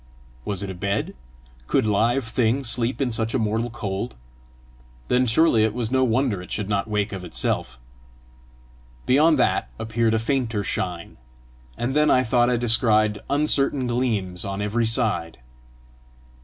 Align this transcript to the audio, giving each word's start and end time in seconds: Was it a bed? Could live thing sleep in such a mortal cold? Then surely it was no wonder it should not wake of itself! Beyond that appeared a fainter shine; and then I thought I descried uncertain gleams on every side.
Was 0.45 0.63
it 0.63 0.69
a 0.71 0.73
bed? 0.73 1.13
Could 1.67 1.85
live 1.85 2.25
thing 2.25 2.63
sleep 2.63 2.99
in 3.01 3.11
such 3.11 3.35
a 3.35 3.37
mortal 3.37 3.69
cold? 3.69 4.15
Then 5.09 5.27
surely 5.27 5.63
it 5.63 5.75
was 5.75 5.91
no 5.91 6.03
wonder 6.03 6.41
it 6.41 6.51
should 6.51 6.67
not 6.67 6.87
wake 6.89 7.11
of 7.13 7.23
itself! 7.23 7.77
Beyond 9.05 9.37
that 9.37 9.69
appeared 9.77 10.15
a 10.15 10.17
fainter 10.17 10.63
shine; 10.63 11.17
and 11.77 11.95
then 11.95 12.09
I 12.09 12.23
thought 12.23 12.49
I 12.49 12.57
descried 12.57 13.19
uncertain 13.29 13.85
gleams 13.85 14.43
on 14.43 14.59
every 14.59 14.87
side. 14.87 15.37